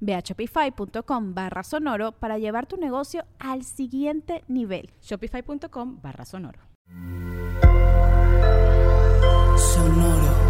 Ve 0.00 0.14
a 0.14 0.20
shopify.com 0.20 1.34
barra 1.34 1.62
sonoro 1.62 2.12
para 2.12 2.38
llevar 2.38 2.66
tu 2.66 2.76
negocio 2.76 3.24
al 3.38 3.64
siguiente 3.64 4.44
nivel. 4.48 4.90
Shopify.com 5.02 6.00
barra 6.02 6.24
sonoro. 6.24 6.60
Sonoro. 9.56 10.48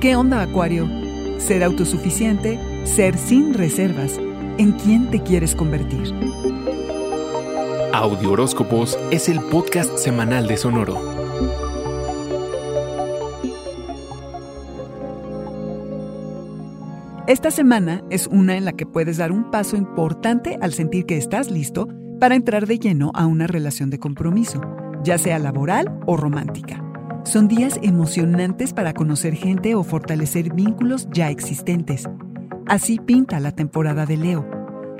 ¿Qué 0.00 0.16
onda, 0.16 0.40
Acuario? 0.40 0.88
Ser 1.38 1.62
autosuficiente, 1.62 2.86
ser 2.86 3.18
sin 3.18 3.52
reservas. 3.52 4.18
¿En 4.56 4.72
quién 4.72 5.10
te 5.10 5.22
quieres 5.22 5.54
convertir? 5.54 6.14
Audio 7.92 8.32
Horóscopos 8.32 8.98
es 9.10 9.28
el 9.28 9.40
podcast 9.40 9.98
semanal 9.98 10.46
de 10.46 10.56
Sonoro. 10.56 11.29
Esta 17.30 17.52
semana 17.52 18.02
es 18.10 18.26
una 18.26 18.56
en 18.56 18.64
la 18.64 18.72
que 18.72 18.86
puedes 18.86 19.18
dar 19.18 19.30
un 19.30 19.52
paso 19.52 19.76
importante 19.76 20.58
al 20.60 20.72
sentir 20.72 21.06
que 21.06 21.16
estás 21.16 21.48
listo 21.48 21.86
para 22.18 22.34
entrar 22.34 22.66
de 22.66 22.80
lleno 22.80 23.12
a 23.14 23.26
una 23.26 23.46
relación 23.46 23.88
de 23.88 24.00
compromiso, 24.00 24.60
ya 25.04 25.16
sea 25.16 25.38
laboral 25.38 25.96
o 26.06 26.16
romántica. 26.16 26.82
Son 27.22 27.46
días 27.46 27.78
emocionantes 27.84 28.72
para 28.72 28.94
conocer 28.94 29.36
gente 29.36 29.76
o 29.76 29.84
fortalecer 29.84 30.52
vínculos 30.52 31.06
ya 31.12 31.30
existentes. 31.30 32.08
Así 32.66 32.98
pinta 32.98 33.38
la 33.38 33.52
temporada 33.52 34.06
de 34.06 34.16
Leo. 34.16 34.44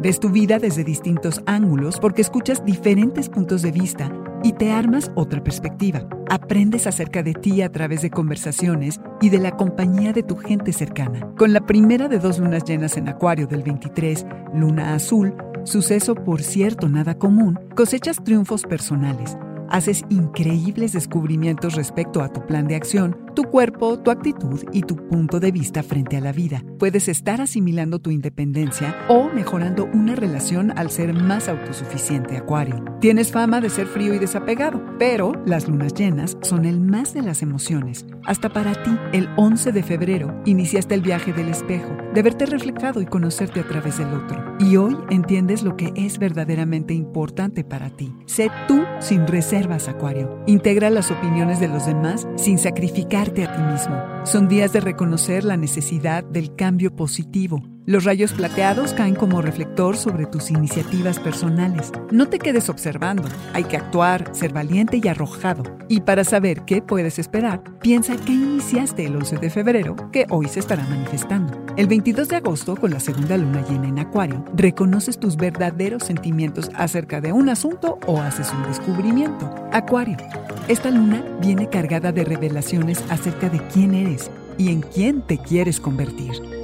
Ves 0.00 0.18
tu 0.18 0.30
vida 0.30 0.58
desde 0.58 0.82
distintos 0.82 1.42
ángulos 1.44 2.00
porque 2.00 2.22
escuchas 2.22 2.64
diferentes 2.64 3.28
puntos 3.28 3.60
de 3.60 3.70
vista 3.70 4.10
y 4.42 4.54
te 4.54 4.72
armas 4.72 5.12
otra 5.14 5.44
perspectiva. 5.44 6.08
Aprendes 6.34 6.88
acerca 6.88 7.22
de 7.22 7.32
ti 7.32 7.62
a 7.62 7.70
través 7.70 8.02
de 8.02 8.10
conversaciones 8.10 9.00
y 9.20 9.28
de 9.28 9.38
la 9.38 9.52
compañía 9.52 10.12
de 10.12 10.24
tu 10.24 10.34
gente 10.34 10.72
cercana. 10.72 11.32
Con 11.38 11.52
la 11.52 11.60
primera 11.60 12.08
de 12.08 12.18
dos 12.18 12.40
lunas 12.40 12.64
llenas 12.64 12.96
en 12.96 13.08
Acuario 13.08 13.46
del 13.46 13.62
23, 13.62 14.26
Luna 14.52 14.96
Azul, 14.96 15.36
suceso 15.62 16.16
por 16.16 16.42
cierto 16.42 16.88
nada 16.88 17.16
común, 17.16 17.60
cosechas 17.76 18.16
triunfos 18.24 18.64
personales 18.64 19.36
haces 19.74 20.04
increíbles 20.08 20.92
descubrimientos 20.92 21.74
respecto 21.74 22.22
a 22.22 22.32
tu 22.32 22.46
plan 22.46 22.68
de 22.68 22.76
acción, 22.76 23.16
tu 23.34 23.42
cuerpo, 23.42 23.98
tu 23.98 24.12
actitud 24.12 24.62
y 24.70 24.82
tu 24.82 24.94
punto 25.08 25.40
de 25.40 25.50
vista 25.50 25.82
frente 25.82 26.16
a 26.16 26.20
la 26.20 26.30
vida. 26.30 26.62
Puedes 26.78 27.08
estar 27.08 27.40
asimilando 27.40 27.98
tu 27.98 28.12
independencia 28.12 28.94
o 29.08 29.28
mejorando 29.30 29.86
una 29.92 30.14
relación 30.14 30.72
al 30.78 30.92
ser 30.92 31.12
más 31.12 31.48
autosuficiente, 31.48 32.36
Acuario. 32.36 32.84
Tienes 33.00 33.32
fama 33.32 33.60
de 33.60 33.68
ser 33.68 33.88
frío 33.88 34.14
y 34.14 34.20
desapegado, 34.20 34.80
pero 34.96 35.32
las 35.44 35.68
lunas 35.68 35.92
llenas 35.92 36.38
son 36.42 36.66
el 36.66 36.80
más 36.80 37.12
de 37.12 37.22
las 37.22 37.42
emociones. 37.42 38.06
Hasta 38.26 38.50
para 38.50 38.80
ti, 38.80 38.96
el 39.12 39.28
11 39.36 39.72
de 39.72 39.82
febrero, 39.82 40.40
iniciaste 40.44 40.94
el 40.94 41.02
viaje 41.02 41.32
del 41.32 41.48
espejo, 41.48 41.96
de 42.14 42.22
verte 42.22 42.46
reflejado 42.46 43.02
y 43.02 43.06
conocerte 43.06 43.58
a 43.58 43.66
través 43.66 43.98
del 43.98 44.14
otro. 44.14 44.56
Y 44.60 44.76
hoy 44.76 44.96
entiendes 45.10 45.64
lo 45.64 45.76
que 45.76 45.92
es 45.96 46.18
verdaderamente 46.18 46.94
importante 46.94 47.64
para 47.64 47.90
ti. 47.90 48.14
Sé 48.26 48.52
tú 48.68 48.83
sin 49.00 49.26
reserva 49.26 49.54
reservas, 49.54 49.88
Acuario. 49.88 50.42
Integra 50.46 50.90
las 50.90 51.10
opiniones 51.10 51.60
de 51.60 51.68
los 51.68 51.86
demás 51.86 52.26
sin 52.36 52.58
sacrificarte 52.58 53.44
a 53.44 53.54
ti 53.54 53.62
mismo. 53.62 54.02
Son 54.24 54.48
días 54.48 54.72
de 54.72 54.80
reconocer 54.80 55.44
la 55.44 55.56
necesidad 55.56 56.24
del 56.24 56.54
cambio 56.56 56.94
positivo 56.94 57.62
los 57.86 58.04
rayos 58.04 58.32
plateados 58.32 58.94
caen 58.94 59.14
como 59.14 59.42
reflector 59.42 59.96
sobre 59.96 60.24
tus 60.24 60.50
iniciativas 60.50 61.18
personales. 61.18 61.92
No 62.10 62.28
te 62.28 62.38
quedes 62.38 62.70
observando, 62.70 63.28
hay 63.52 63.64
que 63.64 63.76
actuar, 63.76 64.30
ser 64.32 64.54
valiente 64.54 65.00
y 65.02 65.08
arrojado. 65.08 65.64
Y 65.88 66.00
para 66.00 66.24
saber 66.24 66.62
qué 66.62 66.80
puedes 66.80 67.18
esperar, 67.18 67.62
piensa 67.80 68.16
que 68.16 68.32
iniciaste 68.32 69.04
el 69.04 69.16
11 69.16 69.36
de 69.36 69.50
febrero, 69.50 69.96
que 70.12 70.26
hoy 70.30 70.48
se 70.48 70.60
estará 70.60 70.82
manifestando. 70.84 71.62
El 71.76 71.86
22 71.86 72.28
de 72.28 72.36
agosto, 72.36 72.74
con 72.74 72.90
la 72.90 73.00
segunda 73.00 73.36
luna 73.36 73.62
llena 73.68 73.88
en 73.88 73.98
Acuario, 73.98 74.44
reconoces 74.54 75.18
tus 75.18 75.36
verdaderos 75.36 76.04
sentimientos 76.04 76.70
acerca 76.74 77.20
de 77.20 77.32
un 77.32 77.50
asunto 77.50 77.98
o 78.06 78.18
haces 78.20 78.50
un 78.50 78.62
descubrimiento. 78.62 79.54
Acuario, 79.72 80.16
esta 80.68 80.90
luna 80.90 81.22
viene 81.42 81.68
cargada 81.68 82.12
de 82.12 82.24
revelaciones 82.24 83.04
acerca 83.10 83.50
de 83.50 83.58
quién 83.68 83.94
eres 83.94 84.30
y 84.56 84.70
en 84.70 84.80
quién 84.80 85.20
te 85.20 85.36
quieres 85.36 85.80
convertir. 85.80 86.63